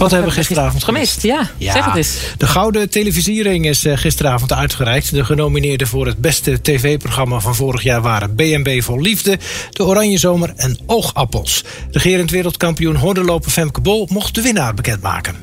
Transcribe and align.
Wat 0.00 0.10
hebben 0.10 0.28
we 0.28 0.34
gisteravond 0.34 0.84
gemist? 0.84 1.22
Ja, 1.22 1.50
zeg 1.58 1.84
het 1.84 1.96
eens. 1.96 2.16
De 2.36 2.46
Gouden 2.46 2.90
Televisiering 2.90 3.66
is 3.66 3.84
eh, 3.84 3.96
gisteravond 3.96 4.52
uitgereikt. 4.52 5.10
De 5.10 5.24
genomineerden 5.24 5.86
voor 5.86 6.06
het 6.06 6.18
beste 6.18 6.60
tv-programma 6.62 7.40
van 7.40 7.54
vorig 7.54 7.82
jaar 7.82 8.02
waren 8.02 8.34
BNB 8.34 8.82
Vol 8.82 9.00
Liefde, 9.00 9.38
De 9.70 9.84
Oranje 9.84 10.18
Zomer 10.18 10.52
en 10.56 10.78
Oogappels. 10.86 11.64
Regerend 11.90 12.30
wereldkampioen 12.30 12.96
hordenloper 12.96 13.50
Femke 13.50 13.80
Bol 13.80 14.08
mocht 14.10 14.34
de 14.34 14.42
winnaar 14.42 14.74
bekendmaken. 14.74 15.36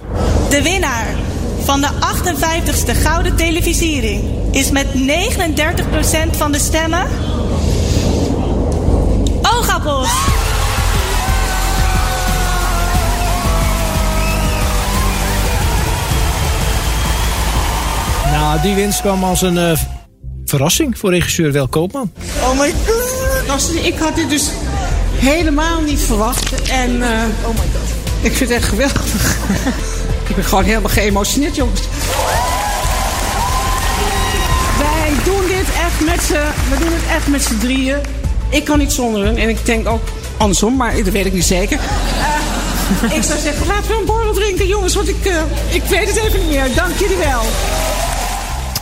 De 0.49 0.61
winnaar 0.61 1.15
van 1.63 1.81
de 1.81 1.87
58ste 1.87 3.01
Gouden 3.01 3.35
Televisiering 3.35 4.23
is 4.51 4.71
met 4.71 4.87
39% 4.87 6.37
van 6.37 6.51
de 6.51 6.59
stemmen. 6.59 7.07
Oogappels! 9.41 10.46
Nou, 18.47 18.61
die 18.61 18.75
winst 18.75 19.01
kwam 19.01 19.23
als 19.23 19.41
een 19.41 19.55
uh, 19.55 19.71
verrassing 20.45 20.97
voor 20.97 21.09
regisseur 21.09 21.51
Wel 21.51 21.67
Koopman. 21.67 22.11
Oh 22.41 22.59
my 22.59 22.73
god! 23.47 23.85
Ik 23.85 23.97
had 23.97 24.15
dit 24.15 24.29
dus 24.29 24.49
helemaal 25.13 25.81
niet 25.81 25.99
verwacht. 25.99 26.69
En 26.69 26.95
uh, 26.95 27.07
oh 27.43 27.49
my 27.49 27.65
god. 27.73 27.89
ik 28.21 28.33
vind 28.33 28.49
het 28.49 28.59
echt 28.59 28.67
geweldig. 28.67 29.37
ik 30.29 30.35
ben 30.35 30.43
gewoon 30.43 30.63
helemaal 30.63 30.89
geëmotioneerd, 30.89 31.55
jongens. 31.55 31.81
Wij 34.77 35.11
doen 35.23 35.47
dit 35.47 35.67
echt 35.75 36.05
met 36.05 36.21
z'n, 36.23 36.69
we 36.69 36.79
doen 36.79 36.93
het 36.93 37.15
echt 37.15 37.27
met 37.27 37.43
z'n 37.43 37.57
drieën. 37.57 37.97
Ik 38.49 38.65
kan 38.65 38.77
niet 38.77 38.91
zonder 38.91 39.23
hun 39.23 39.37
en 39.37 39.49
ik 39.49 39.65
denk 39.65 39.87
ook 39.87 40.03
andersom, 40.37 40.75
maar 40.75 40.95
dat 40.95 41.13
weet 41.13 41.25
ik 41.25 41.33
niet 41.33 41.45
zeker. 41.45 41.79
Uh, 43.03 43.15
ik 43.15 43.23
zou 43.23 43.39
zeggen, 43.39 43.67
laten 43.67 43.87
we 43.87 43.97
een 43.99 44.05
borrel 44.05 44.33
drinken, 44.33 44.67
jongens, 44.67 44.95
want 44.95 45.09
ik, 45.09 45.25
uh, 45.25 45.41
ik 45.69 45.83
weet 45.83 46.07
het 46.07 46.17
even 46.17 46.39
niet 46.39 46.49
meer. 46.49 46.75
Dank 46.75 46.97
jullie 46.97 47.17
wel. 47.17 47.41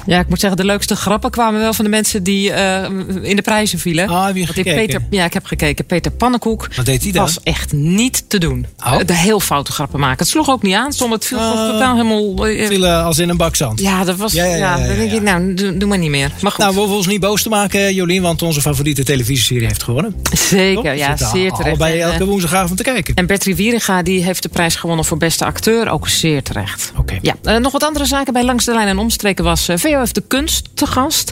Ja, 0.06 0.20
ik 0.20 0.30
moet 0.30 0.40
zeggen, 0.40 0.58
de 0.60 0.66
leukste 0.66 0.96
grappen 0.96 1.32
kwamen 1.32 1.60
wel 1.62 1.74
van 1.74 1.86
de 1.86 1.92
mensen 1.92 2.24
die 2.24 2.50
uh, 2.50 2.84
in 3.22 3.36
de 3.36 3.42
prijzen 3.42 3.80
vielen. 3.80 4.08
Ah, 4.10 4.26
heb 4.26 4.36
je 4.36 4.46
gekeken? 4.48 4.76
Peter, 4.76 5.02
ja, 5.10 5.26
ik 5.26 5.34
heb 5.34 5.46
gekeken. 5.46 5.86
Peter 5.86 6.12
Pannenkoek 6.12 6.68
Wat 6.76 6.86
deed 6.86 7.04
hij 7.04 7.12
dan? 7.12 7.22
was 7.24 7.40
echt 7.44 7.74
niet 7.74 8.24
te 8.30 8.38
doen. 8.38 8.66
Oh. 8.86 8.98
De 9.06 9.14
heel 9.14 9.40
foute 9.40 9.72
grappen 9.72 10.00
maken. 10.00 10.18
Het 10.18 10.28
sloeg 10.28 10.50
ook 10.50 10.62
niet 10.62 10.74
aan. 10.76 10.94
Soms 10.94 11.14
het 11.14 11.26
viel 11.26 11.38
Uh, 11.38 11.70
totaal 11.72 11.96
helemaal... 11.96 12.48
uh, 12.50 12.68
Viel 12.68 12.84
uh, 12.84 13.06
als 13.06 13.18
in 13.18 13.30
een 13.30 13.38
bak 13.38 13.56
zand. 13.56 13.80
ja, 13.80 14.04
dat 14.04 14.16
was... 14.16 14.32
Ja, 14.34 14.44
Ja, 14.46 14.56
ja, 14.56 14.88
dan 14.88 14.96
denk 14.96 15.12
ik, 15.12 15.22
nou, 15.22 15.54
doe, 15.54 15.78
doe 15.78 15.90
maar 15.90 15.98
niet 15.98 16.10
meer. 16.10 16.32
Maar 16.42 16.52
goed, 16.52 16.60
Nou, 16.60 16.74
we 16.74 16.80
hoeven 16.80 16.98
ons 16.98 17.08
niet 17.08 17.20
boos 17.20 17.42
te 17.42 17.50
maken, 17.50 17.94
Jolien, 17.94 18.22
want 18.22 18.42
onze 18.42 18.62
favoriete 18.62 19.04
televisieserie 19.04 19.68
heeft 19.68 19.84
gewonnen. 19.84 20.16
zeker. 20.32 20.96
Ja, 20.96 21.18
zeer 21.18 21.52
terecht. 21.52 21.80
En, 21.82 21.88
eh, 21.88 22.02
elke 22.02 22.26
woensdagavond 22.26 22.78
te 22.78 22.84
kijken. 22.84 23.16
En 23.16 23.26
Bertrie 23.26 23.56
Wieringa 23.56 24.02
die 24.02 24.24
heeft 24.24 24.44
de 24.44 24.50
prijs 24.50 24.76
gewonnen 24.76 25.06
voor 25.06 25.18
beste 25.18 25.46
acteur. 25.46 25.90
Ook 25.90 26.08
zeer 26.08 26.44
terecht. 26.44 26.92
Oké. 26.98 27.18
Ja, 27.22 27.34
eh, 27.44 27.58
nog 27.58 27.72
wat 27.72 27.84
andere 27.84 28.06
zaken 28.06 28.34
bij 28.34 28.44
Langs 28.44 28.66
de 28.66 28.74
Lijn 28.74 28.88
en 28.88 28.98
Omstreken 28.98 29.44
was 29.44 29.68
VOF 29.96 30.12
de 30.12 30.24
Kunst 30.28 30.70
te 30.74 30.86
gast. 30.86 31.32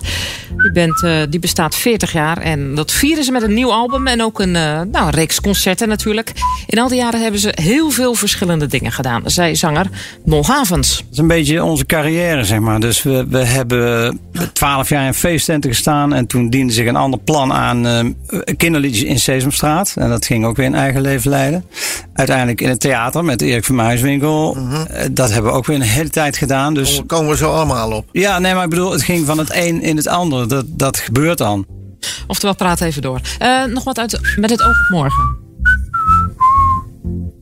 Die, 0.58 0.72
band, 0.72 1.04
eh, 1.04 1.22
die 1.30 1.40
bestaat 1.40 1.76
40 1.76 2.12
jaar 2.12 2.38
en 2.38 2.76
dat 2.76 2.92
vieren 2.92 3.24
ze 3.24 3.32
met 3.32 3.42
een 3.42 3.54
nieuw 3.54 3.72
album 3.72 4.08
en 4.08 4.24
ook 4.24 4.40
een, 4.40 4.56
eh, 4.56 4.82
nou, 4.82 5.06
een 5.06 5.10
reeks 5.10 5.42
concerten 5.42 5.88
natuurlijk. 5.88 6.32
In 6.68 6.80
al 6.80 6.88
die 6.88 6.98
jaren 6.98 7.22
hebben 7.22 7.40
ze 7.40 7.52
heel 7.62 7.90
veel 7.90 8.14
verschillende 8.14 8.68
dingen 8.68 8.92
gedaan, 8.92 9.22
zei 9.26 9.56
zanger 9.56 9.88
Nol 10.24 10.46
Havens. 10.46 10.98
Dat 10.98 11.08
is 11.12 11.18
een 11.18 11.28
beetje 11.28 11.64
onze 11.64 11.86
carrière, 11.86 12.44
zeg 12.44 12.60
maar. 12.60 12.80
Dus 12.80 13.04
we, 13.04 13.26
we 13.30 13.38
hebben 13.46 14.20
twaalf 14.54 14.90
jaar 14.90 15.06
in 15.06 15.14
feesttenten 15.14 15.70
gestaan. 15.70 16.14
En 16.14 16.28
toen 16.28 16.50
diende 16.50 16.74
zich 16.74 16.88
een 16.88 16.96
ander 16.96 17.20
plan 17.20 17.54
aan 17.54 17.88
eh, 17.88 18.56
kinderliedjes 18.58 19.04
in 19.04 19.20
Sesamstraat. 19.20 19.94
En 19.98 20.10
dat 20.10 20.26
ging 20.26 20.46
ook 20.46 20.56
weer 20.56 20.66
een 20.66 20.76
eigen 20.76 21.02
leven 21.02 21.30
leiden. 21.30 21.66
Uiteindelijk 22.14 22.62
in 22.62 22.70
het 22.70 22.80
theater 22.80 23.26
met 23.26 23.42
Erik 23.42 23.64
van 23.64 23.76
Muiswinkel. 23.76 24.58
Eh, 24.58 25.06
dat 25.12 25.32
hebben 25.32 25.52
we 25.52 25.58
ook 25.58 25.66
weer 25.66 25.76
een 25.76 25.82
hele 25.82 26.10
tijd 26.10 26.38
gedaan. 26.38 26.74
Dus 26.74 26.96
Daar 26.96 27.06
komen 27.06 27.30
we 27.30 27.38
zo 27.38 27.52
allemaal 27.52 27.92
op. 27.92 28.06
ja, 28.12 28.40
nee, 28.40 28.53
maar 28.54 28.64
ik 28.64 28.70
bedoel, 28.70 28.92
het 28.92 29.04
ging 29.04 29.26
van 29.26 29.38
het 29.38 29.56
een 29.56 29.82
in 29.82 29.98
het 29.98 30.08
ander. 30.08 30.48
Dat, 30.48 30.66
dat 30.68 30.98
gebeurt 30.98 31.38
dan. 31.38 31.66
Oftewel, 32.28 32.56
praat 32.56 32.82
even 32.82 33.02
door. 33.02 33.20
Eh, 33.40 33.64
nog 33.64 33.84
wat 33.84 34.00
uit 34.00 34.20
met 34.36 34.50
het 34.50 34.62
oog 34.62 34.80
op 34.82 34.90
morgen. 34.90 35.38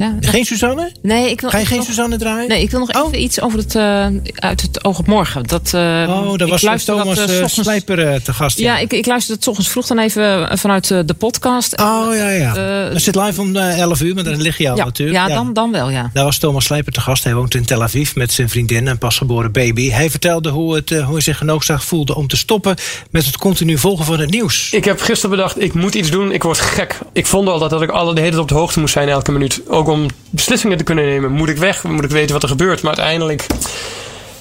Ja, 0.01 0.15
Geen 0.21 0.45
Suzanne? 0.45 0.91
nee, 1.01 1.29
ik 1.29 1.41
wil 1.41 1.49
Ga 1.49 1.57
je 1.57 1.65
geen 1.65 1.77
nog- 1.77 1.85
Suzanne 1.85 2.17
draaien? 2.17 2.47
Nee, 2.49 2.61
ik 2.61 2.71
wil 2.71 2.79
nog 2.79 2.91
even 3.05 3.21
iets 3.21 3.41
over 3.41 3.59
het, 3.59 3.75
eh, 3.75 4.05
uit 4.35 4.61
het 4.61 4.83
oog 4.83 4.99
op 4.99 5.07
morgen. 5.07 5.43
Dat, 5.47 5.71
eh, 5.73 5.81
Oh, 5.81 6.37
daar 6.37 6.47
ik 6.47 6.51
was 6.53 6.61
luister 6.61 6.95
Thomas 6.97 7.15
dat, 7.17 7.29
eh, 7.29 7.33
ochtends- 7.35 7.53
Slijper 7.53 8.07
eh, 8.07 8.15
te 8.19 8.33
gast. 8.33 8.57
Ja, 8.59 8.77
ik, 8.77 8.93
ik 8.93 9.05
luisterde 9.05 9.35
het 9.35 9.43
's 9.43 9.47
ochtends 9.47 9.69
vroeg 9.71 9.87
dan 9.87 9.99
even 9.99 10.57
vanuit 10.57 10.87
de 10.87 11.13
podcast. 11.17 11.79
Oh 11.79 12.07
ja, 12.15 12.29
ja. 12.29 12.53
Dat 12.89 13.01
zit 13.01 13.15
live 13.15 13.41
om 13.41 13.55
eh, 13.55 13.79
11 13.79 14.01
uur, 14.01 14.15
maar 14.15 14.23
dan 14.23 14.41
lig 14.41 14.57
je 14.57 14.69
al 14.69 14.77
ja, 14.77 14.85
natuurlijk. 14.85 15.17
ja, 15.27 15.35
Dan, 15.35 15.53
dan 15.53 15.71
wel, 15.71 15.89
ja. 15.89 16.09
Daar 16.13 16.23
was 16.23 16.37
Thomas 16.37 16.65
Slijper 16.65 16.93
te 16.93 17.01
gast. 17.01 17.23
Hij 17.23 17.33
woont 17.35 17.55
in 17.55 17.65
Tel 17.65 17.83
Aviv 17.83 18.15
met 18.15 18.31
zijn 18.33 18.49
vriendin 18.49 18.87
en 18.87 18.97
pasgeboren 18.97 19.51
baby. 19.51 19.89
Hij 19.89 20.09
vertelde 20.09 20.49
hoe, 20.49 20.75
het, 20.75 20.89
hoe 20.89 21.11
hij 21.13 21.21
zich 21.21 21.37
genoodzaakt 21.37 21.83
voelde 21.83 22.15
om 22.15 22.27
te 22.27 22.37
stoppen 22.37 22.75
met 23.09 23.25
het 23.25 23.37
continu 23.37 23.77
volgen 23.77 24.05
van 24.05 24.19
het 24.19 24.29
nieuws. 24.29 24.71
Ik 24.71 24.85
heb 24.85 25.01
gisteren 25.01 25.35
bedacht, 25.35 25.61
ik 25.61 25.73
moet 25.73 25.95
iets 25.95 26.09
doen, 26.09 26.31
ik 26.31 26.43
word 26.43 26.59
gek. 26.59 26.99
Ik 27.13 27.25
vond 27.25 27.47
altijd 27.47 27.69
dat 27.71 27.81
ik 27.81 27.89
alle 27.89 28.13
de 28.13 28.19
hele 28.19 28.31
tijd 28.31 28.41
op 28.43 28.49
de 28.49 28.55
hoogte 28.55 28.79
moest 28.79 28.93
zijn 28.93 29.09
elke 29.09 29.31
minuut. 29.31 29.61
Ook 29.67 29.87
om 29.91 30.07
beslissingen 30.29 30.77
te 30.77 30.83
kunnen 30.83 31.05
nemen. 31.05 31.31
Moet 31.31 31.49
ik 31.49 31.57
weg? 31.57 31.83
Moet 31.83 32.03
ik 32.03 32.09
weten 32.09 32.33
wat 32.33 32.43
er 32.43 32.49
gebeurt? 32.49 32.81
Maar 32.81 32.95
uiteindelijk, 32.95 33.45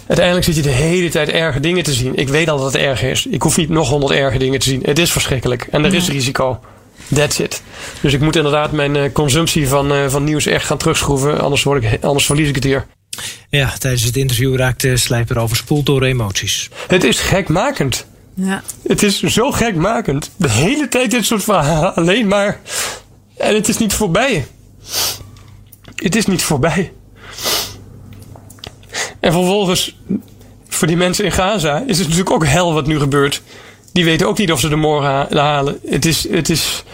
uiteindelijk 0.07 0.47
zit 0.47 0.57
je 0.57 0.63
de 0.63 0.69
hele 0.69 1.09
tijd 1.09 1.29
erge 1.29 1.61
dingen 1.61 1.83
te 1.83 1.93
zien. 1.93 2.17
Ik 2.17 2.29
weet 2.29 2.49
al 2.49 2.57
dat 2.57 2.73
het 2.73 2.83
erg 2.83 3.03
is. 3.03 3.27
Ik 3.27 3.43
hoef 3.43 3.57
niet 3.57 3.69
nog 3.69 3.89
honderd 3.89 4.13
erge 4.13 4.39
dingen 4.39 4.59
te 4.59 4.69
zien. 4.69 4.83
Het 4.85 4.99
is 4.99 5.13
verschrikkelijk. 5.13 5.69
En 5.71 5.85
er 5.85 5.95
is 5.95 6.09
risico. 6.09 6.61
That's 7.15 7.39
it. 7.39 7.63
Dus 8.01 8.13
ik 8.13 8.21
moet 8.21 8.37
inderdaad 8.37 8.73
mijn 8.73 8.97
eh, 8.97 9.13
consumptie 9.13 9.69
van, 9.69 9.93
eh, 9.93 10.09
van 10.09 10.25
nieuws 10.25 10.47
echt 10.47 10.67
gaan 10.67 10.77
terugschroeven. 10.79 11.41
Anders, 11.41 11.63
word 11.63 11.83
ik, 11.85 12.05
anders 12.05 12.27
verlies 12.27 12.49
ik 12.49 12.55
het 12.55 12.65
hier. 12.65 12.87
Ja, 13.49 13.73
tijdens 13.79 14.05
het 14.05 14.17
interview 14.17 14.57
raakte 14.57 14.97
Slijper 14.97 15.39
overspoeld 15.39 15.87
door 15.87 16.03
emoties. 16.03 16.69
Het 16.87 17.05
is 17.05 17.19
gekmakend. 17.19 18.07
ja. 18.35 18.63
Het 18.89 19.03
is 19.03 19.23
zo 19.23 19.51
gekmakend. 19.51 20.31
De 20.37 20.51
hele 20.51 20.89
tijd 20.89 21.11
dit 21.11 21.25
soort 21.25 21.45
verhalen. 21.45 21.95
Alleen 21.95 22.27
maar. 22.27 22.61
En 23.37 23.55
het 23.55 23.69
is 23.69 23.79
niet 23.79 23.93
voorbij. 23.93 24.47
Het 26.03 26.17
is 26.17 26.27
niet 26.27 26.43
voorbij. 26.43 26.93
En 29.21 29.33
vervolgens, 29.33 29.97
voor 30.69 30.87
die 30.87 30.97
mensen 30.97 31.25
in 31.25 31.33
Gaza, 31.33 31.83
is 31.87 31.99
het 31.99 32.07
natuurlijk 32.09 32.35
ook 32.35 32.47
hel 32.47 32.73
wat 32.75 32.87
nu 32.87 32.99
gebeurt. 32.99 33.43
Die 33.93 34.05
weten 34.05 34.29
ook 34.29 34.39
niet 34.39 34.53
of 34.53 34.61
ze 34.61 34.69
er 34.71 34.79
morgen 34.79 35.11
ha- 35.11 35.29
halen. 35.31 35.79
Het 35.87 36.05
is, 36.05 36.29
het 36.31 36.49
is. 36.51 36.85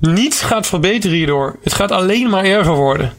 Niets 0.00 0.40
gaat 0.40 0.66
verbeteren 0.66 1.16
hierdoor. 1.16 1.58
Het 1.62 1.74
gaat 1.74 1.90
alleen 1.90 2.30
maar 2.30 2.44
erger 2.44 2.74
worden. 2.74 3.12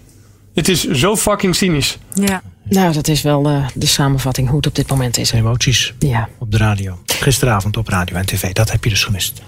Het 0.53 0.67
is 0.67 0.87
zo 0.89 1.15
fucking 1.17 1.55
cynisch. 1.55 1.97
ja. 2.13 2.41
Nou, 2.63 2.93
dat 2.93 3.07
is 3.07 3.21
wel 3.21 3.47
eh, 3.47 3.67
de 3.73 3.85
samenvatting 3.85 4.47
hoe 4.47 4.57
het 4.57 4.67
op 4.67 4.75
dit 4.75 4.89
moment 4.89 5.17
is. 5.17 5.31
Emoties 5.31 5.93
Ja. 5.99 6.29
op 6.39 6.51
de 6.51 6.57
radio. 6.57 6.99
Gisteravond 7.05 7.77
op 7.77 7.87
radio 7.87 8.15
en 8.15 8.25
tv. 8.25 8.53
Dat 8.53 8.71
heb 8.71 8.83
je 8.83 8.89
dus 8.89 9.03
gemist. 9.03 9.41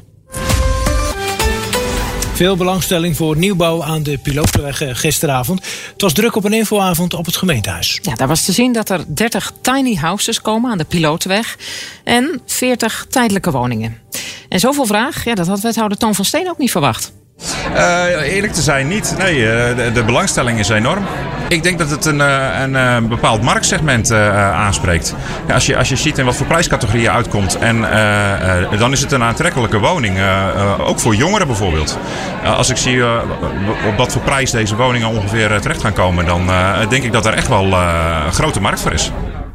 Veel 2.42 2.56
belangstelling 2.56 3.18
voor 3.18 3.38
nieuwbouw 3.38 3.84
aan 3.84 4.04
de 4.04 4.18
Pilotenweg 4.18 4.82
eh, 4.82 4.90
gisteravond. 4.96 5.66
Het 5.92 6.02
was 6.02 6.14
druk 6.14 6.36
op 6.36 6.44
een 6.44 6.54
infoavond 6.54 7.14
op 7.14 7.26
het 7.26 7.36
gemeentehuis. 7.36 8.00
Ja, 8.02 8.16
daar 8.16 8.28
was 8.28 8.46
te 8.46 8.52
zien 8.52 8.74
dat 8.74 8.90
er 8.90 9.04
30 9.08 9.52
tiny 9.62 9.96
houses 9.96 10.42
komen 10.42 10.72
aan 10.72 10.78
de 10.78 10.84
Pilotenweg 10.84 11.58
en 12.04 12.42
40 12.46 13.06
tijdelijke 13.10 13.52
woningen. 13.52 13.98
En 14.50 14.60
zoveel 14.60 14.86
vraag, 14.86 15.24
ja, 15.24 15.36
dat 15.36 15.48
had 15.48 15.60
wethouder 15.60 15.98
Toon 15.98 16.16
van 16.16 16.26
Steen 16.26 16.50
ook 16.50 16.58
niet 16.58 16.72
verwacht. 16.72 17.12
Eh, 17.74 18.34
eerlijk 18.34 18.54
te 18.54 18.62
zijn 18.62 18.88
niet. 18.88 19.16
Nee, 19.18 19.50
eh, 19.50 19.76
de, 19.76 19.92
de 19.92 20.04
belangstelling 20.04 20.60
is 20.60 20.70
enorm. 20.70 21.04
Ik 21.52 21.64
denk 21.64 21.78
dat 21.78 21.90
het 21.90 22.06
een, 22.06 22.22
eh, 22.22 22.62
een 22.62 22.76
eh, 22.76 22.98
bepaald 22.98 23.42
marktsegment 23.42 24.12
eh, 24.12 24.54
aanspreekt. 24.54 25.16
Ja, 25.48 25.54
als, 25.54 25.66
je, 25.66 25.78
als 25.78 25.90
je 25.90 25.96
ziet 25.96 26.18
in 26.18 26.26
wat 26.26 26.36
voor 26.36 26.46
prijscategorieën 26.46 27.12
uitkomt, 27.12 27.58
en, 27.58 27.82
dan 28.78 28.92
is 28.92 29.02
het 29.02 29.12
een 29.12 29.24
aantrekkelijke 29.24 29.80
woning. 29.80 30.18
ook 30.80 31.00
voor 31.00 31.16
jongeren 31.16 31.48
bijvoorbeeld. 31.48 31.98
Als 32.46 32.70
ik 32.70 32.78
zie 32.78 33.06
op 33.88 33.98
wat 33.98 34.12
voor 34.12 34.22
prijs 34.22 34.52
deze 34.52 34.76
woningen 34.76 35.08
ongeveer 35.08 35.60
terecht 35.62 35.82
gaan 35.82 35.94
komen, 35.94 36.26
dan 36.26 36.50
denk 36.90 37.04
ik 37.04 37.12
dat 37.12 37.26
er 37.26 37.34
echt 37.34 37.48
wel 37.48 37.74
een 37.74 38.34
grote 38.34 38.62
markt 38.62 38.82
voor 38.82 38.94
is. 38.94 39.12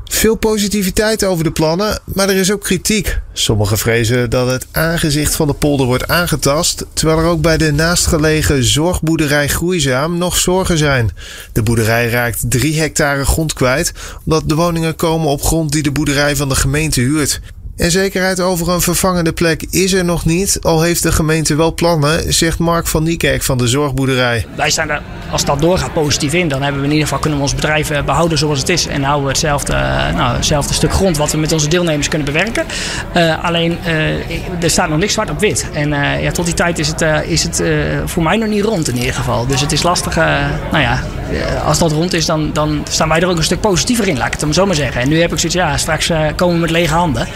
Veel 0.09 0.35
positiviteit 0.35 1.25
over 1.25 1.45
de 1.45 1.51
plannen, 1.51 2.01
maar 2.05 2.29
er 2.29 2.37
is 2.37 2.53
ook 2.53 2.63
kritiek. 2.63 3.21
Sommigen 3.33 3.79
vrezen 3.79 4.31
dat 4.31 4.51
het 4.51 4.67
aangezicht 4.73 5.37
van 5.37 5.47
de 5.47 5.53
polder 5.53 5.87
wordt 5.87 6.09
aangetast, 6.09 6.85
terwijl 6.93 7.19
er 7.19 7.25
ook 7.25 7.41
bij 7.41 7.57
de 7.57 7.73
naastgelegen 7.73 8.65
zorgboerderij 8.65 9.49
Groeizaam 9.49 10.19
nog 10.19 10.37
zorgen 10.37 10.79
zijn. 10.79 11.11
De 11.53 11.63
boerderij 11.63 12.09
raakt 12.09 12.45
3 12.49 12.81
hectare 12.81 13.25
grond 13.25 13.53
kwijt, 13.53 13.93
omdat 14.25 14.49
de 14.49 14.55
woningen 14.55 14.97
komen 14.97 15.29
op 15.29 15.43
grond 15.43 15.73
die 15.73 15.83
de 15.83 15.93
boerderij 15.93 16.37
van 16.37 16.49
de 16.49 16.57
gemeente 16.57 17.01
huurt. 17.01 17.41
En 17.77 17.91
zekerheid 17.91 18.41
over 18.41 18.69
een 18.69 18.81
vervangende 18.81 19.33
plek 19.33 19.67
is 19.71 19.93
er 19.93 20.05
nog 20.05 20.25
niet, 20.25 20.59
al 20.63 20.83
heeft 20.83 21.03
de 21.03 21.13
gemeente 21.13 21.55
wel 21.55 21.75
plannen, 21.75 22.35
zegt 22.35 22.59
Mark 22.59 22.87
van 22.87 23.03
Niekerk 23.03 23.43
van 23.43 23.59
de 23.59 23.67
zorgboerderij. 23.67 24.47
Wij 24.55 24.71
staan 24.71 24.91
er, 24.91 25.03
als 25.31 25.45
dat 25.45 25.61
doorgaat, 25.61 25.93
positief 25.93 26.33
in. 26.33 26.49
Dan 26.49 26.63
hebben 26.63 26.81
we 26.81 26.87
in 26.87 26.93
ieder 26.93 27.07
geval 27.07 27.21
kunnen 27.21 27.39
we 27.39 27.45
ons 27.45 27.55
bedrijf 27.55 27.91
eh, 27.91 28.03
behouden 28.03 28.39
zoals 28.39 28.59
het 28.59 28.69
is. 28.69 28.87
En 28.87 29.03
houden 29.03 29.25
we 29.25 29.31
hetzelfde, 29.31 29.73
eh, 29.73 30.15
nou, 30.15 30.37
hetzelfde 30.37 30.75
stuk 30.75 30.93
grond 30.93 31.17
wat 31.17 31.33
we 31.33 31.39
met 31.39 31.53
onze 31.53 31.69
deelnemers 31.69 32.09
kunnen 32.09 32.27
bewerken. 32.27 32.65
Eh, 33.13 33.45
alleen, 33.45 33.79
er 34.61 34.71
staat 34.71 34.89
nog 34.89 34.99
niks 34.99 35.13
zwart 35.13 35.31
op 35.31 35.41
wit. 35.41 35.67
En 35.73 35.89
ja, 36.21 36.31
tot 36.31 36.45
die 36.45 36.55
tijd 36.55 36.79
is 36.79 36.89
het, 36.89 37.05
is 37.27 37.43
het 37.43 37.63
voor 38.05 38.23
mij 38.23 38.37
nog 38.37 38.49
niet 38.49 38.65
rond 38.65 38.89
in 38.89 38.97
ieder 38.97 39.15
geval. 39.15 39.47
Dus 39.47 39.61
het 39.61 39.73
is 39.73 39.83
lastig. 39.83 40.15
nou 40.15 40.79
ja, 40.79 41.03
als 41.65 41.79
dat 41.79 41.93
rond 41.93 42.13
is, 42.13 42.27
dan, 42.27 42.53
dan 42.53 42.85
staan 42.91 43.09
wij 43.09 43.21
er 43.21 43.29
ook 43.29 43.37
een 43.37 43.45
stuk 43.45 43.61
positiever 43.61 44.09
in, 44.09 44.19
laat 44.19 44.35
ik 44.35 44.41
het 44.41 44.55
zo 44.55 44.67
maar 44.67 44.75
zeggen. 44.75 45.01
En 45.01 45.09
nu 45.09 45.21
heb 45.21 45.33
ik 45.33 45.39
zoiets, 45.39 45.59
ja, 45.59 45.77
straks 45.77 46.11
komen 46.37 46.55
we 46.55 46.61
met 46.61 46.71
lege 46.71 46.95
handen. 46.95 47.29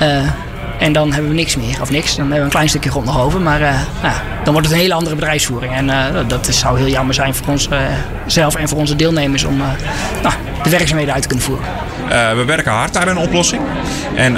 Uh, 0.00 0.49
en 0.80 0.92
dan 0.92 1.12
hebben 1.12 1.30
we 1.30 1.36
niks 1.36 1.56
meer, 1.56 1.80
of 1.80 1.90
niks. 1.90 2.08
Dan 2.16 2.20
hebben 2.20 2.38
we 2.38 2.44
een 2.44 2.50
klein 2.50 2.68
stukje 2.68 2.90
grond 2.90 3.06
nog 3.06 3.20
over. 3.20 3.40
Maar 3.40 3.60
eh, 3.60 3.74
nou, 4.02 4.14
dan 4.44 4.52
wordt 4.52 4.68
het 4.68 4.76
een 4.76 4.82
hele 4.82 4.94
andere 4.94 5.14
bedrijfsvoering. 5.14 5.74
En 5.74 5.90
eh, 5.90 6.28
dat 6.28 6.46
zou 6.46 6.78
heel 6.78 6.88
jammer 6.88 7.14
zijn 7.14 7.34
voor 7.34 7.46
ons 7.46 7.68
eh, 7.68 8.60
en 8.60 8.68
voor 8.68 8.78
onze 8.78 8.96
deelnemers 8.96 9.44
om 9.44 9.56
nou, 10.22 10.34
de 10.62 10.70
werkzaamheden 10.70 11.12
uit 11.12 11.22
te 11.22 11.28
kunnen 11.28 11.46
voeren. 11.46 11.66
We 12.36 12.44
werken 12.46 12.72
hard 12.72 12.96
aan 12.96 13.08
een 13.08 13.16
oplossing. 13.16 13.62
En 14.14 14.32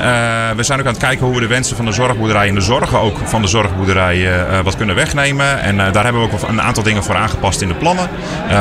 we 0.56 0.62
zijn 0.62 0.80
ook 0.80 0.86
aan 0.86 0.92
het 0.92 1.02
kijken 1.02 1.26
hoe 1.26 1.34
we 1.34 1.40
de 1.40 1.46
wensen 1.46 1.76
van 1.76 1.84
de 1.84 1.92
zorgboerderij 1.92 2.48
en 2.48 2.54
de 2.54 2.60
zorgen 2.60 3.00
ook 3.00 3.18
van 3.24 3.42
de 3.42 3.48
zorgboerderij 3.48 4.44
wat 4.62 4.76
kunnen 4.76 4.94
wegnemen. 4.94 5.60
En 5.60 5.76
daar 5.76 6.04
hebben 6.04 6.22
we 6.22 6.32
ook 6.32 6.48
een 6.48 6.62
aantal 6.62 6.82
dingen 6.82 7.04
voor 7.04 7.14
aangepast 7.14 7.60
in 7.60 7.68
de 7.68 7.74
plannen. 7.74 8.08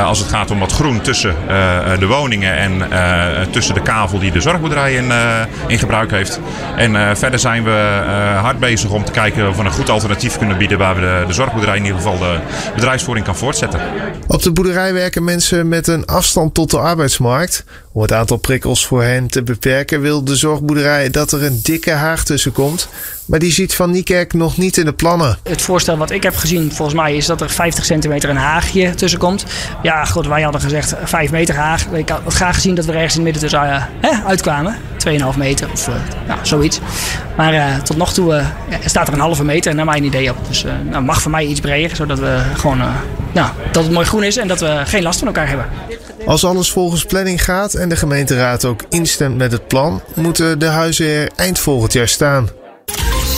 Als 0.04 0.18
het 0.18 0.28
gaat 0.28 0.50
om 0.50 0.58
wat 0.58 0.72
groen 0.72 1.00
tussen 1.00 1.36
de 1.98 2.06
woningen 2.06 2.56
en 2.56 2.88
tussen 3.50 3.74
de 3.74 3.82
kavel 3.82 4.18
die 4.18 4.32
de 4.32 4.40
zorgboerderij 4.40 4.94
in, 4.94 5.12
in 5.66 5.78
gebruik 5.78 6.10
heeft. 6.10 6.40
En 6.76 7.16
verder 7.16 7.38
zijn 7.38 7.64
we 7.64 7.71
eh, 7.72 8.40
hard 8.40 8.58
bezig 8.58 8.90
om 8.90 9.04
te 9.04 9.12
kijken 9.12 9.48
of 9.48 9.56
we 9.56 9.64
een 9.64 9.70
goed 9.70 9.90
alternatief 9.90 10.38
kunnen 10.38 10.58
bieden 10.58 10.78
waar 10.78 10.94
we 10.94 11.00
de, 11.00 11.24
de 11.26 11.32
zorgboerderij 11.32 11.76
in 11.76 11.84
ieder 11.84 11.96
geval 11.96 12.18
de 12.18 12.38
bedrijfsvoering 12.74 13.26
kan 13.26 13.36
voortzetten. 13.36 13.80
Op 14.26 14.42
de 14.42 14.52
boerderij 14.52 14.92
werken 14.92 15.24
mensen 15.24 15.68
met 15.68 15.86
een 15.86 16.06
afstand 16.06 16.54
tot 16.54 16.70
de 16.70 16.78
arbeidsmarkt. 16.78 17.64
Om 17.92 18.02
het 18.02 18.12
aantal 18.12 18.36
prikkels 18.36 18.86
voor 18.86 19.02
hen 19.02 19.28
te 19.28 19.42
beperken 19.42 20.00
wil 20.00 20.24
de 20.24 20.36
zorgboerderij 20.36 21.10
dat 21.10 21.32
er 21.32 21.42
een 21.42 21.60
dikke 21.62 21.90
haag 21.90 22.24
tussen 22.24 22.52
komt. 22.52 22.88
Maar 23.26 23.38
die 23.38 23.52
ziet 23.52 23.74
Van 23.74 23.90
Niekerk 23.90 24.32
nog 24.32 24.56
niet 24.56 24.76
in 24.76 24.84
de 24.84 24.92
plannen. 24.92 25.38
Het 25.42 25.62
voorstel 25.62 25.96
wat 25.96 26.10
ik 26.10 26.22
heb 26.22 26.36
gezien, 26.36 26.72
volgens 26.72 26.96
mij, 26.96 27.16
is 27.16 27.26
dat 27.26 27.40
er 27.40 27.50
50 27.50 27.84
centimeter 27.84 28.30
een 28.30 28.36
haagje 28.36 28.94
tussen 28.94 29.18
komt. 29.18 29.44
Ja, 29.82 30.04
goed, 30.04 30.26
wij 30.26 30.42
hadden 30.42 30.60
gezegd 30.60 30.94
5 31.04 31.30
meter 31.30 31.54
haag. 31.54 31.86
Ik 31.86 32.08
had 32.08 32.20
graag 32.26 32.54
gezien 32.54 32.74
dat 32.74 32.84
we 32.84 32.90
er 32.92 32.96
ergens 32.96 33.16
in 33.16 33.24
het 33.24 33.32
midden 33.32 33.50
tussen 33.50 33.68
uh, 33.68 33.84
hè, 34.00 34.24
uitkwamen. 34.24 34.76
2,5 35.08 35.38
meter 35.38 35.68
of 35.72 35.88
uh, 35.88 35.94
ja, 36.26 36.38
zoiets. 36.42 36.80
Maar 37.36 37.54
uh, 37.54 37.76
tot 37.76 37.96
nog 37.96 38.12
toe 38.12 38.34
uh, 38.34 38.46
staat 38.84 39.08
er 39.08 39.14
een 39.14 39.20
halve 39.20 39.44
meter 39.44 39.74
naar 39.74 39.84
mijn 39.84 40.04
idee 40.04 40.30
op. 40.30 40.36
Dus 40.48 40.64
nou, 40.90 41.04
mag 41.04 41.22
voor 41.22 41.30
mij 41.30 41.44
iets 41.44 41.60
breder, 41.60 41.96
zodat 41.96 42.18
we 42.18 42.42
gewoon 42.56 42.78
nou, 43.32 43.50
dat 43.72 43.82
het 43.82 43.92
mooi 43.92 44.06
groen 44.06 44.24
is 44.24 44.36
en 44.36 44.48
dat 44.48 44.60
we 44.60 44.82
geen 44.84 45.02
last 45.02 45.18
van 45.18 45.28
elkaar 45.28 45.48
hebben. 45.48 45.66
Als 46.26 46.44
alles 46.44 46.70
volgens 46.70 47.04
planning 47.04 47.44
gaat 47.44 47.74
en 47.74 47.88
de 47.88 47.96
gemeenteraad 47.96 48.64
ook 48.64 48.82
instemt 48.88 49.36
met 49.36 49.52
het 49.52 49.68
plan, 49.68 50.02
moeten 50.14 50.58
de 50.58 50.66
huizen 50.66 51.06
er 51.06 51.30
eind 51.36 51.58
volgend 51.58 51.92
jaar 51.92 52.08
staan. 52.08 52.48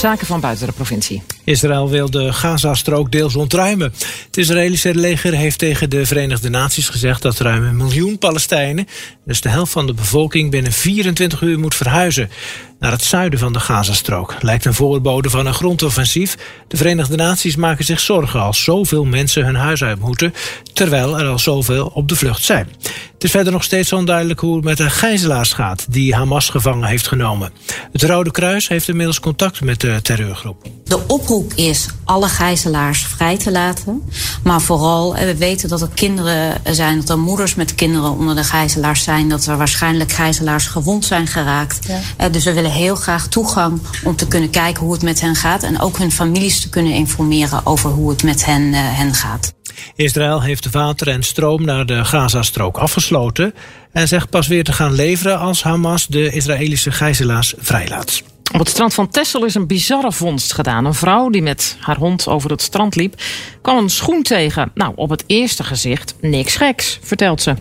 Zaken 0.00 0.26
van 0.26 0.40
buiten 0.40 0.66
de 0.66 0.72
provincie. 0.72 1.22
Israël 1.44 1.91
wil 1.91 2.11
de 2.11 2.32
Gazastrook 2.32 3.12
deels 3.12 3.37
ontruimen. 3.37 3.93
Het 4.26 4.37
Israëlische 4.37 4.94
leger 4.94 5.32
heeft 5.32 5.58
tegen 5.58 5.91
de 5.91 6.06
Verenigde 6.06 6.49
Naties 6.49 6.88
gezegd 6.88 7.23
dat 7.23 7.38
ruim 7.38 7.64
een 7.64 7.76
miljoen 7.76 8.19
Palestijnen, 8.19 8.87
dus 9.25 9.41
de 9.41 9.49
helft 9.49 9.73
van 9.73 9.87
de 9.87 9.94
bevolking, 9.94 10.50
binnen 10.50 10.73
24 10.73 11.41
uur 11.41 11.58
moet 11.58 11.75
verhuizen 11.75 12.31
naar 12.79 12.93
het 12.93 13.02
zuiden 13.02 13.38
van 13.38 13.52
de 13.52 13.61
Gazastrook. 13.61 14.35
Lijkt 14.41 14.64
een 14.64 14.75
voorbode 14.75 15.31
van 15.31 15.46
een 15.46 15.55
grondoffensief. 15.55 16.37
De 16.69 16.76
Verenigde 16.76 17.17
Naties 17.17 17.56
maken 17.56 17.85
zich 17.85 18.00
zorgen 18.00 18.40
als 18.40 18.64
zoveel 18.64 19.05
mensen 19.05 19.44
hun 19.44 19.55
huis 19.55 19.82
uit 19.82 20.00
moeten, 20.00 20.35
terwijl 20.73 21.19
er 21.19 21.26
al 21.26 21.38
zoveel 21.38 21.90
op 21.94 22.08
de 22.08 22.17
vlucht 22.17 22.44
zijn. 22.44 22.69
Het 23.14 23.25
is 23.25 23.31
verder 23.31 23.52
nog 23.52 23.64
steeds 23.64 23.93
onduidelijk 23.93 24.40
hoe 24.40 24.56
het 24.56 24.64
met 24.64 24.76
de 24.76 24.90
gijzelaars 24.90 25.52
gaat 25.52 25.87
die 25.93 26.14
Hamas 26.14 26.49
gevangen 26.49 26.88
heeft 26.88 27.06
genomen. 27.06 27.52
Het 27.93 28.02
Rode 28.02 28.31
Kruis 28.31 28.69
heeft 28.69 28.88
inmiddels 28.88 29.20
contact 29.20 29.61
met 29.61 29.81
de 29.81 29.99
terreurgroep. 30.02 30.67
De 30.85 31.06
is 31.54 31.86
alle 32.04 32.28
gijzelaars 32.28 33.06
vrij 33.06 33.36
te 33.36 33.50
laten. 33.50 34.02
Maar 34.42 34.60
vooral, 34.60 35.14
we 35.14 35.36
weten 35.36 35.69
dat 35.69 35.81
er 35.81 35.88
kinderen 35.94 36.60
zijn, 36.75 37.00
dat 37.00 37.08
er 37.08 37.19
moeders 37.19 37.54
met 37.54 37.75
kinderen 37.75 38.10
onder 38.10 38.34
de 38.34 38.44
gijzelaars 38.44 39.02
zijn. 39.02 39.28
Dat 39.28 39.46
er 39.46 39.56
waarschijnlijk 39.56 40.12
gijzelaars 40.12 40.66
gewond 40.66 41.04
zijn 41.04 41.26
geraakt. 41.26 41.88
Ja. 42.19 42.28
Dus 42.28 42.44
we 42.44 42.52
willen 42.52 42.70
heel 42.70 42.96
graag 42.96 43.26
toegang 43.28 43.81
om 44.04 44.16
te 44.16 44.28
kunnen 44.28 44.50
kijken 44.50 44.82
hoe 44.82 44.92
het 44.92 45.02
met 45.02 45.20
hen 45.20 45.34
gaat. 45.34 45.62
En 45.62 45.81
ook 45.81 45.98
hun 45.98 46.12
families 46.12 46.60
te 46.60 46.69
kunnen 46.69 46.92
informeren 46.92 47.66
over 47.66 47.90
hoe 47.90 48.10
het 48.10 48.22
met 48.22 48.44
hen, 48.44 48.62
uh, 48.62 48.78
hen 48.80 49.14
gaat. 49.14 49.52
Israël 49.94 50.42
heeft 50.42 50.70
water 50.70 51.08
en 51.08 51.22
stroom 51.22 51.64
naar 51.64 51.87
de 51.87 52.04
Gazastrook 52.04 52.76
afgesloten. 52.76 53.54
En 53.92 54.08
zegt 54.08 54.30
pas 54.30 54.46
weer 54.46 54.64
te 54.64 54.72
gaan 54.72 54.92
leveren 54.92 55.38
als 55.38 55.62
Hamas 55.62 56.06
de 56.06 56.30
Israëlische 56.30 56.90
gijzelaars 56.90 57.54
vrijlaat. 57.58 58.22
Op 58.52 58.58
het 58.58 58.69
strand 58.69 58.94
van 58.94 59.08
Texel 59.08 59.44
is 59.44 59.55
een 59.55 59.67
bizarre 59.67 60.12
vondst 60.12 60.52
gedaan. 60.52 60.85
Een 60.85 60.94
vrouw 60.94 61.31
die 61.31 61.43
met 61.43 61.76
haar 61.81 61.96
hond 61.96 62.29
over 62.29 62.50
het 62.50 62.62
strand 62.62 62.96
liep, 62.96 63.14
kwam 63.62 63.76
een 63.76 63.91
schoen 63.91 64.23
tegen. 64.23 64.70
Nou, 64.75 64.93
op 64.96 65.11
het 65.11 65.25
eerste 65.26 65.64
gezicht 65.64 66.14
niks 66.20 66.56
geks, 66.56 66.99
vertelt 67.02 67.43
ze. 67.43 67.55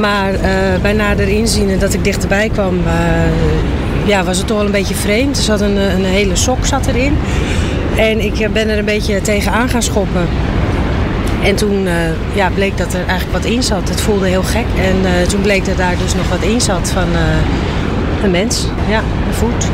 Maar 0.00 0.32
uh, 0.32 0.40
bij 0.82 0.92
nader 0.92 1.28
inzien 1.28 1.78
dat 1.78 1.94
ik 1.94 2.04
dichterbij 2.04 2.48
kwam, 2.48 2.78
uh, 2.78 4.06
ja, 4.06 4.24
was 4.24 4.38
het 4.38 4.46
toch 4.46 4.56
wel 4.56 4.66
een 4.66 4.72
beetje 4.72 4.94
vreemd. 4.94 5.36
Er 5.36 5.42
zat 5.42 5.60
een, 5.60 5.76
een 5.76 6.04
hele 6.04 6.36
sok 6.36 6.66
zat 6.66 6.86
erin. 6.86 7.16
En 7.96 8.20
ik 8.20 8.52
ben 8.52 8.68
er 8.68 8.78
een 8.78 8.84
beetje 8.84 9.20
tegenaan 9.20 9.68
gaan 9.68 9.82
schoppen. 9.82 10.28
En 11.42 11.56
toen 11.56 11.88
ja, 12.34 12.50
bleek 12.54 12.76
dat 12.76 12.94
er 12.94 13.06
eigenlijk 13.06 13.42
wat 13.42 13.52
in 13.52 13.62
zat. 13.62 13.88
Het 13.88 14.00
voelde 14.00 14.26
heel 14.26 14.42
gek. 14.42 14.66
En 14.76 15.28
toen 15.28 15.40
bleek 15.40 15.64
dat 15.64 15.76
daar 15.76 15.98
dus 15.98 16.14
nog 16.14 16.28
wat 16.28 16.42
in 16.42 16.60
zat 16.60 16.90
van 16.90 17.08
een 18.22 18.30
mens. 18.30 18.66
Ja, 18.88 19.02
een 19.26 19.34
voet. 19.34 19.68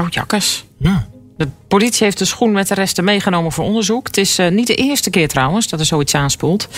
Oh, 0.00 0.06
jakkes. 0.08 0.64
Ja. 0.78 1.06
De 1.36 1.48
politie 1.68 2.04
heeft 2.04 2.18
de 2.18 2.24
schoen 2.24 2.52
met 2.52 2.68
de 2.68 2.74
resten 2.74 3.04
meegenomen 3.04 3.52
voor 3.52 3.64
onderzoek. 3.64 4.06
Het 4.06 4.16
is 4.16 4.38
uh, 4.38 4.48
niet 4.48 4.66
de 4.66 4.74
eerste 4.74 5.10
keer 5.10 5.28
trouwens 5.28 5.68
dat 5.68 5.80
er 5.80 5.86
zoiets 5.86 6.14
aanspoelt. 6.14 6.68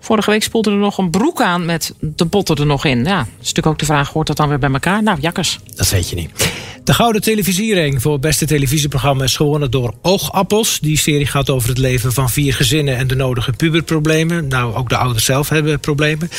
Vorige 0.00 0.30
week 0.30 0.42
spoelde 0.42 0.70
er 0.70 0.76
nog 0.76 0.98
een 0.98 1.10
broek 1.10 1.40
aan 1.40 1.64
met 1.64 1.94
de 2.00 2.24
botten 2.24 2.56
er 2.56 2.66
nog 2.66 2.84
in. 2.84 3.04
Ja, 3.04 3.18
dat 3.18 3.26
is 3.26 3.38
natuurlijk 3.38 3.66
ook 3.66 3.78
de 3.78 3.84
vraag, 3.84 4.08
hoort 4.08 4.26
dat 4.26 4.36
dan 4.36 4.48
weer 4.48 4.58
bij 4.58 4.70
elkaar? 4.72 5.02
Nou, 5.02 5.20
jakkers. 5.20 5.58
Dat 5.74 5.90
weet 5.90 6.08
je 6.08 6.16
niet. 6.16 6.43
De 6.84 6.94
Gouden 6.94 7.22
Televisiering 7.22 8.02
voor 8.02 8.18
beste 8.18 8.46
televisieprogramma 8.46 9.24
is 9.24 9.36
gewonnen 9.36 9.70
door 9.70 9.94
Oogappels. 10.02 10.78
Die 10.80 10.98
serie 10.98 11.26
gaat 11.26 11.50
over 11.50 11.68
het 11.68 11.78
leven 11.78 12.12
van 12.12 12.30
vier 12.30 12.54
gezinnen 12.54 12.96
en 12.96 13.06
de 13.06 13.14
nodige 13.14 13.52
puberproblemen. 13.52 14.48
Nou, 14.48 14.74
ook 14.74 14.88
de 14.88 14.96
ouders 14.96 15.24
zelf 15.24 15.48
hebben 15.48 15.80
problemen. 15.80 16.30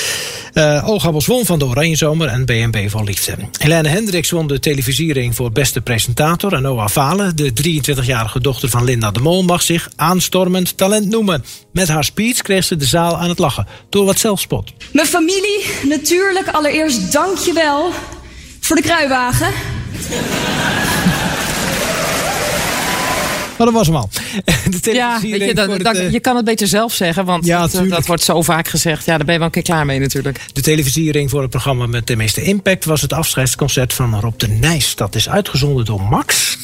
Uh, 0.53 0.89
Oogappels 0.89 1.25
won 1.25 1.45
van 1.45 1.59
de 1.59 1.65
Oranjezomer 1.65 2.27
en 2.27 2.45
BNB 2.45 2.89
van 2.89 3.03
Liefde. 3.03 3.35
Helene 3.59 3.87
Hendricks 3.87 4.29
won 4.29 4.47
de 4.47 4.59
televisiering 4.59 5.35
voor 5.35 5.51
beste 5.51 5.81
presentator. 5.81 6.53
En 6.53 6.61
Noah 6.61 6.89
Valen, 6.89 7.35
de 7.35 7.51
23-jarige 7.51 8.39
dochter 8.39 8.69
van 8.69 8.83
Linda 8.83 9.11
de 9.11 9.19
Mol, 9.19 9.43
mag 9.43 9.61
zich 9.61 9.89
aanstormend 9.95 10.77
talent 10.77 11.09
noemen. 11.09 11.45
Met 11.71 11.87
haar 11.87 12.03
speech 12.03 12.41
kreeg 12.41 12.63
ze 12.63 12.75
de 12.75 12.85
zaal 12.85 13.17
aan 13.17 13.29
het 13.29 13.39
lachen. 13.39 13.67
Door 13.89 14.05
wat 14.05 14.19
zelfspot. 14.19 14.73
Mijn 14.91 15.07
familie, 15.07 15.65
natuurlijk 15.83 16.47
allereerst 16.47 17.11
dankjewel 17.11 17.91
voor 18.59 18.75
de 18.75 18.81
kruiwagen. 18.81 19.74
Maar 23.57 23.65
dat 23.67 23.75
was 23.75 23.87
hem 23.87 23.95
al. 23.95 24.09
De 24.81 24.93
ja, 24.93 25.19
weet 25.21 25.41
je, 25.41 25.53
dat, 25.53 25.79
dat, 25.79 25.97
het, 25.97 26.11
je 26.11 26.19
kan 26.19 26.35
het 26.35 26.45
beter 26.45 26.67
zelf 26.67 26.93
zeggen, 26.93 27.25
want 27.25 27.45
ja, 27.45 27.67
dat, 27.67 27.89
dat, 27.89 28.05
wordt 28.05 28.23
zo 28.23 28.41
vaak 28.41 28.67
gezegd. 28.67 29.05
Ja, 29.05 29.15
daar 29.15 29.25
ben 29.25 29.33
je 29.33 29.39
wel 29.39 29.47
een 29.47 29.53
keer 29.53 29.63
klaar 29.63 29.85
mee 29.85 29.99
natuurlijk. 29.99 30.39
De 30.53 30.61
televisiering 30.61 31.29
voor 31.29 31.41
het 31.41 31.49
programma 31.49 31.85
met 31.85 32.07
de 32.07 32.15
meeste 32.15 32.41
impact 32.41 32.85
was 32.85 33.01
het 33.01 33.13
afscheidsconcert 33.13 33.93
van 33.93 34.19
Rob 34.19 34.39
de 34.39 34.47
Nijs. 34.47 34.95
Dat 34.95 35.15
is 35.15 35.29
uitgezonden 35.29 35.85
door 35.85 36.01
Max. 36.01 36.57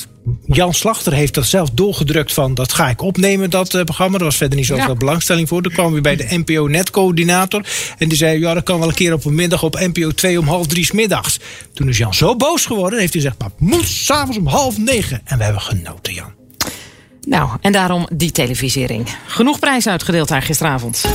Jan 0.46 0.74
Slachter 0.74 1.14
heeft 1.14 1.34
dat 1.34 1.46
zelf 1.46 1.70
doorgedrukt 1.70 2.34
van 2.34 2.54
dat 2.54 2.74
ga 2.74 2.90
ik 2.90 3.02
opnemen, 3.02 3.50
dat 3.50 3.74
uh, 3.74 3.84
programma. 3.84 4.18
Er 4.18 4.24
was 4.24 4.38
verder 4.38 4.58
niet 4.58 4.68
zoveel 4.68 4.88
ja. 4.88 4.96
belangstelling 4.96 5.48
voor. 5.48 5.62
Dan 5.62 5.72
kwam 5.72 5.92
weer 5.92 6.02
bij 6.02 6.16
de 6.16 6.28
NPO 6.30 6.68
netcoördinator. 6.68 7.66
En 7.98 8.10
die 8.10 8.18
zei, 8.18 8.40
ja, 8.40 8.54
dat 8.54 8.64
kan 8.64 8.80
wel 8.80 8.88
een 8.88 8.94
keer 8.94 9.14
op 9.14 9.26
een 9.26 9.36
middag 9.36 9.64
op 9.64 9.80
NPO 9.80 10.12
2 10.12 10.40
om 10.40 10.48
half 10.48 10.68
drie 10.68 10.90
middags. 10.94 11.40
Toen 11.74 11.90
is 11.90 11.98
Jan 11.98 12.14
zo 12.14 12.36
boos 12.36 12.66
geworden, 12.66 13.00
heeft 13.00 13.14
hij 13.14 13.22
gezegd, 13.22 13.42
maar 13.42 13.52
moet 13.58 13.88
s'avonds 13.88 14.38
om 14.38 14.48
half 14.48 14.78
negen. 14.78 15.22
En 15.26 15.38
we 15.38 15.44
hebben 15.44 15.62
genoten, 15.62 16.14
Jan. 16.14 16.34
Nou, 17.22 17.50
en 17.62 17.72
daarom 17.72 18.08
die 18.14 18.32
televisiering. 18.32 19.08
Genoeg 19.28 19.60
prijs 19.60 19.88
uitgedeeld 19.88 20.28
daar 20.28 20.42
gisteravond. 20.42 21.06